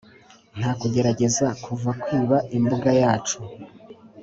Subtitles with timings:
[0.57, 3.37] nta kugerageza kuva kwiba imbuga yacu,